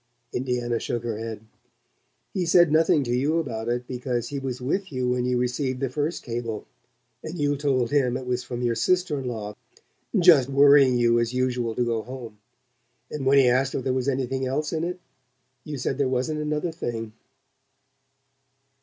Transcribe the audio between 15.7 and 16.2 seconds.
said there